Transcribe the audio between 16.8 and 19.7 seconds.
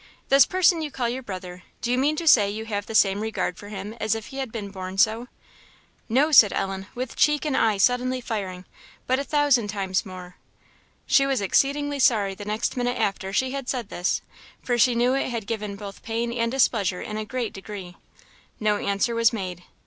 in a great degree. No answer was made.